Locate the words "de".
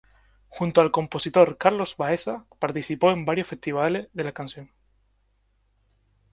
4.13-4.23